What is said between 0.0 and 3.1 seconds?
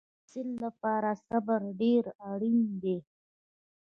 د محصل لپاره صبر ډېر اړین دی.